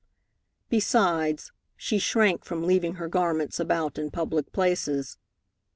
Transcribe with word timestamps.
Besides, 0.67 1.51
she 1.77 1.99
shrank 1.99 2.43
from 2.43 2.63
leaving 2.63 2.95
her 2.95 3.07
garments 3.07 3.59
about 3.59 3.99
in 3.99 4.09
public 4.09 4.51
places. 4.51 5.19